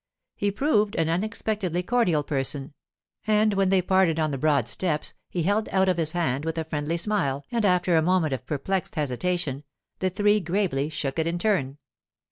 [0.35, 2.73] He proved an unexpectedly cordial person,
[3.27, 6.57] and when they parted on the broad steps he held out of his hand with
[6.57, 9.63] a friendly smile and after a moment of perplexed hesitation
[9.99, 11.77] the three gravely shook it in turn.